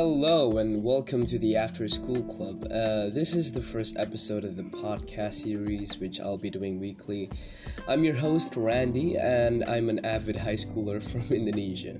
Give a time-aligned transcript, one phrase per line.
[0.00, 2.62] Hello and welcome to the After School Club.
[2.70, 7.28] Uh, this is the first episode of the podcast series, which I'll be doing weekly.
[7.88, 11.98] I'm your host, Randy, and I'm an avid high schooler from Indonesia.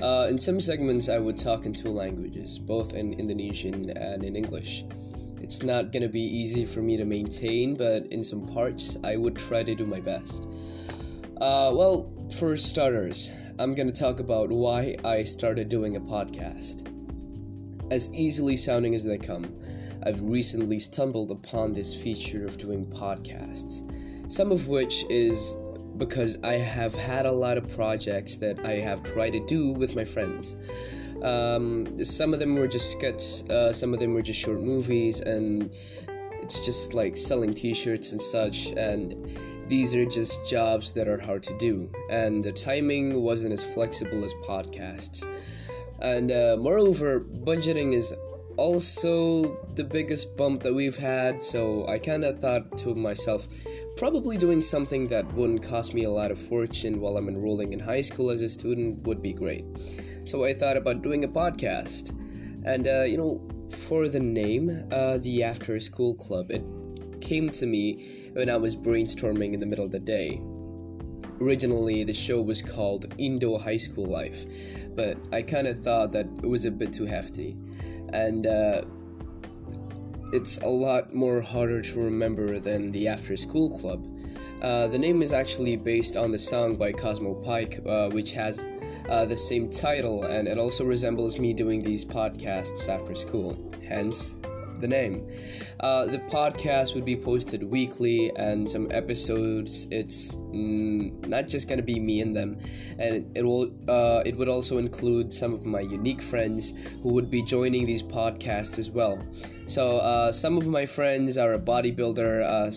[0.00, 4.34] Uh, in some segments, I would talk in two languages, both in Indonesian and in
[4.34, 4.82] English.
[5.42, 9.36] It's not gonna be easy for me to maintain, but in some parts, I would
[9.36, 10.44] try to do my best.
[11.38, 16.92] Uh, well, for starters, I'm going to talk about why I started doing a podcast.
[17.90, 19.54] As easily sounding as they come,
[20.04, 23.82] I've recently stumbled upon this feature of doing podcasts,
[24.30, 25.56] some of which is
[25.96, 29.94] because I have had a lot of projects that I have tried to do with
[29.94, 30.56] my friends.
[31.22, 35.20] Um, some of them were just skits, uh, some of them were just short movies,
[35.20, 35.70] and
[36.42, 38.72] it's just like selling t shirts and such.
[38.72, 39.14] And
[39.68, 44.24] these are just jobs that are hard to do, and the timing wasn't as flexible
[44.24, 45.26] as podcasts.
[46.00, 48.14] And uh, moreover, budgeting is
[48.56, 53.48] also the biggest bump that we've had, so I kind of thought to myself,
[53.96, 57.78] probably doing something that wouldn't cost me a lot of fortune while I'm enrolling in
[57.78, 59.64] high school as a student would be great.
[60.24, 62.10] So I thought about doing a podcast.
[62.64, 63.40] And, uh, you know,
[63.86, 66.64] for the name, uh, the After School Club, it
[67.20, 70.40] came to me when I was brainstorming in the middle of the day.
[71.40, 74.46] Originally, the show was called Indo High School Life,
[74.94, 77.56] but I kind of thought that it was a bit too hefty,
[78.12, 78.82] and uh,
[80.32, 84.06] it's a lot more harder to remember than the After School Club.
[84.62, 88.66] Uh, the name is actually based on the song by Cosmo Pyke, uh, which has
[89.08, 93.70] uh, the same title, and it also resembles me doing these podcasts after school.
[93.86, 94.34] Hence,
[94.80, 95.28] the name.
[95.80, 99.86] Uh, the podcast would be posted weekly, and some episodes.
[99.90, 102.58] It's not just gonna be me and them,
[102.98, 103.72] and it will.
[103.88, 108.02] Uh, it would also include some of my unique friends who would be joining these
[108.02, 109.22] podcasts as well.
[109.66, 112.42] So uh, some of my friends are a bodybuilder.
[112.42, 112.70] Uh,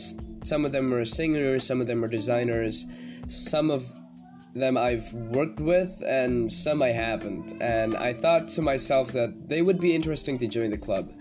[0.44, 1.66] some of them are singers.
[1.66, 2.86] Some of them are designers.
[3.28, 3.86] Some of
[4.56, 7.54] them I've worked with and some I haven't.
[7.62, 11.14] And I thought to myself that they would be interesting to join the club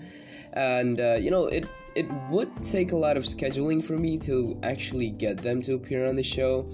[0.58, 4.58] and uh, you know it it would take a lot of scheduling for me to
[4.64, 6.68] actually get them to appear on the show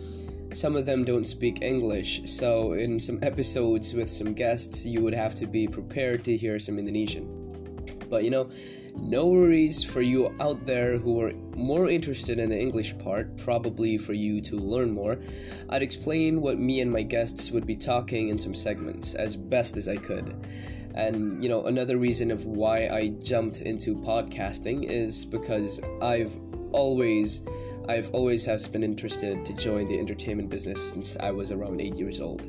[0.53, 5.15] some of them don't speak english so in some episodes with some guests you would
[5.15, 7.27] have to be prepared to hear some indonesian
[8.09, 8.49] but you know
[8.97, 13.99] no worries for you out there who are more interested in the English part, probably
[13.99, 15.19] for you to learn more.
[15.69, 19.77] I'd explain what me and my guests would be talking in some segments as best
[19.77, 20.47] as I could.
[20.95, 26.37] And you know, another reason of why I jumped into podcasting is because I've
[26.73, 27.43] always
[27.89, 31.97] I've always has been interested to join the entertainment business since I was around 8
[31.97, 32.49] years old.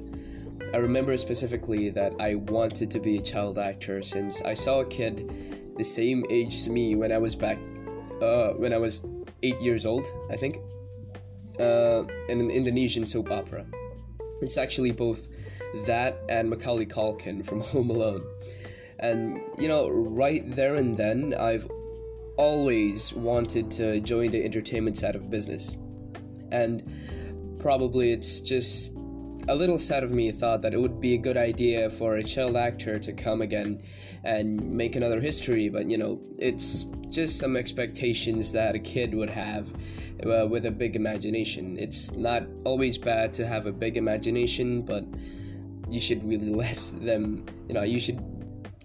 [0.74, 4.86] I remember specifically that I wanted to be a child actor since I saw a
[4.86, 7.58] kid the same age as me when I was back
[8.22, 9.04] uh, when I was
[9.44, 10.60] 8 years old, I think.
[11.60, 13.66] Uh, in an Indonesian soap opera.
[14.42, 15.30] It's actually both
[15.86, 18.24] that and Macaulay Culkin from Home Alone.
[19.00, 21.70] And, you know, right there and then, I've
[22.38, 25.78] always wanted to join the entertainment side of business.
[26.52, 26.84] And
[27.60, 28.96] probably it's just
[29.48, 32.24] a little side of me thought that it would be a good idea for a
[32.24, 33.82] child actor to come again
[34.24, 39.30] and make another history, but you know, it's just some expectations that a kid would
[39.30, 39.72] have
[40.26, 41.78] uh, with a big imagination.
[41.78, 45.06] It's not always bad to have a big imagination, but
[45.90, 48.24] you should really less them you know you should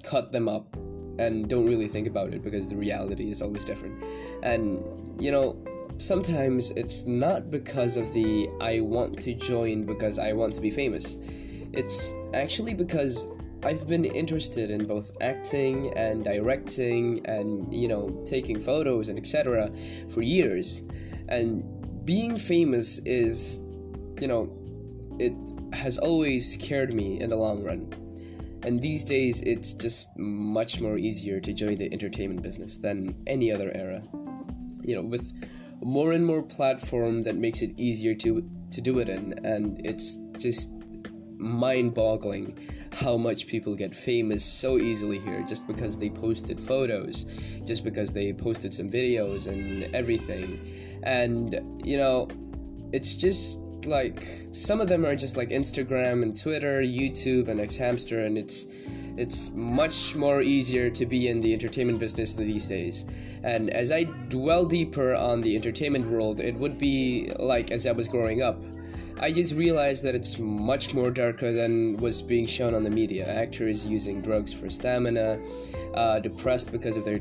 [0.03, 0.77] cut them up
[1.21, 4.03] and don't really think about it because the reality is always different.
[4.43, 4.83] And
[5.21, 5.63] you know
[5.97, 10.71] sometimes it's not because of the i want to join because i want to be
[10.71, 11.19] famous.
[11.73, 13.29] It's actually because
[13.63, 19.71] I've been interested in both acting and directing and you know taking photos and etc
[20.09, 20.83] for years.
[21.29, 21.63] And
[22.05, 23.61] being famous is
[24.21, 24.51] you know
[25.19, 25.35] it
[25.73, 27.93] has always scared me in the long run.
[28.63, 33.51] And these days, it's just much more easier to join the entertainment business than any
[33.51, 34.03] other era.
[34.83, 35.33] You know, with
[35.83, 40.19] more and more platform that makes it easier to to do it in, and it's
[40.39, 40.71] just
[41.39, 42.57] mind-boggling
[42.93, 47.25] how much people get famous so easily here just because they posted photos,
[47.65, 51.01] just because they posted some videos and everything.
[51.03, 52.29] And you know,
[52.93, 58.27] it's just like some of them are just like Instagram and Twitter, YouTube and Xhamster,
[58.27, 58.67] and it's
[59.17, 63.05] it's much more easier to be in the entertainment business these days.
[63.43, 67.93] And as I dwell deeper on the entertainment world, it would be like as I
[67.93, 68.61] was growing up.
[69.23, 73.27] I just realized that it's much more darker than was being shown on the media.
[73.29, 75.39] Actors using drugs for stamina,
[75.95, 77.21] uh, depressed because of their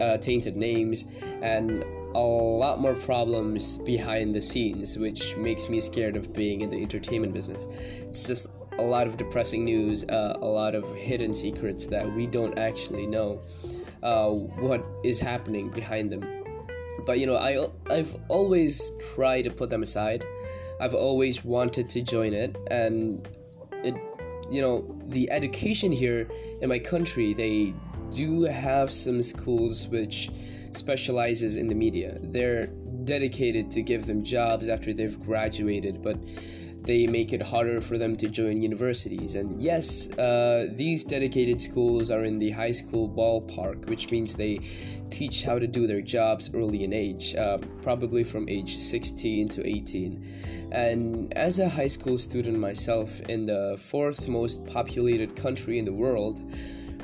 [0.00, 1.06] uh, tainted names,
[1.40, 1.82] and
[2.14, 6.80] a lot more problems behind the scenes, which makes me scared of being in the
[6.80, 7.66] entertainment business.
[8.02, 8.48] It's just
[8.78, 13.06] a lot of depressing news, uh, a lot of hidden secrets that we don't actually
[13.06, 13.40] know
[14.02, 16.24] uh, what is happening behind them.
[17.06, 20.24] But you know, I I've always tried to put them aside
[20.80, 23.28] I've always wanted to join it, and
[23.84, 23.94] it,
[24.50, 26.26] you know, the education here
[26.62, 27.74] in my country, they
[28.10, 30.30] do have some schools which
[30.72, 32.18] specializes in the media.
[32.20, 32.66] They're
[33.04, 36.18] dedicated to give them jobs after they've graduated, but
[36.82, 39.34] they make it harder for them to join universities.
[39.34, 44.60] And yes, uh, these dedicated schools are in the high school ballpark, which means they
[45.10, 49.68] teach how to do their jobs early in age, uh, probably from age 16 to
[49.68, 50.70] 18.
[50.72, 55.92] And as a high school student myself in the fourth most populated country in the
[55.92, 56.40] world,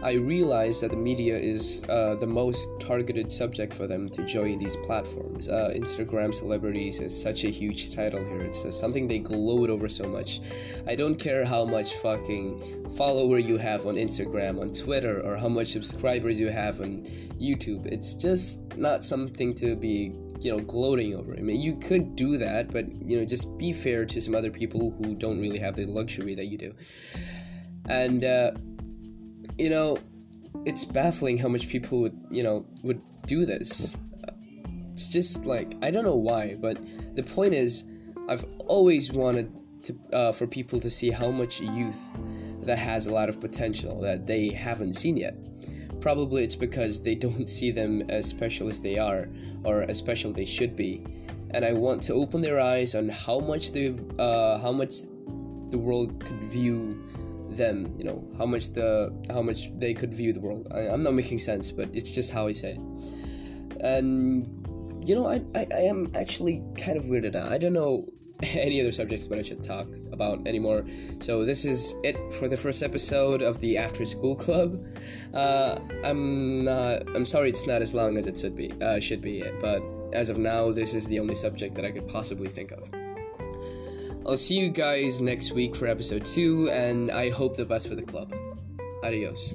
[0.02, 4.58] I realized that the media is uh, the most targeted subject for them to join
[4.58, 5.48] these platforms.
[5.48, 8.40] Uh, Instagram celebrities is such a huge title here.
[8.40, 10.40] It's uh, something they gloat over so much.
[10.86, 15.48] I don't care how much fucking follower you have on Instagram, on Twitter, or how
[15.48, 17.04] much subscribers you have on
[17.40, 17.86] YouTube.
[17.86, 20.12] It's just not something to be
[20.42, 23.72] you know gloating over i mean you could do that but you know just be
[23.72, 26.74] fair to some other people who don't really have the luxury that you do
[27.88, 28.50] and uh,
[29.58, 29.98] you know,
[30.64, 33.96] it's baffling how much people would, you know, would do this.
[34.92, 36.78] It's just like I don't know why, but
[37.14, 37.84] the point is,
[38.28, 39.52] I've always wanted
[39.84, 42.08] to uh, for people to see how much youth
[42.62, 45.36] that has a lot of potential that they haven't seen yet.
[46.00, 49.28] Probably it's because they don't see them as special as they are,
[49.64, 51.04] or as special they should be.
[51.50, 55.02] And I want to open their eyes on how much they, uh, how much
[55.70, 57.02] the world could view
[57.56, 60.68] them you know how much the how much they could view the world.
[60.70, 63.80] I, am not making sense but it's just how i say it.
[63.80, 64.46] And
[65.06, 67.52] you know I, I, I am actually kind of weirded out.
[67.52, 68.06] I don't know
[68.42, 70.84] any other subjects but i should talk about anymore.
[71.20, 74.84] So this is it for the first episode of the after school club.
[75.34, 79.20] Uh, i'm not i'm sorry it's not as long as it should be uh, should
[79.20, 79.82] be but
[80.14, 82.82] as of now this is the only subject that i could possibly think of
[84.26, 87.94] I'll see you guys next week for episode 2, and I hope the best for
[87.94, 88.34] the club.
[89.04, 89.54] Adios.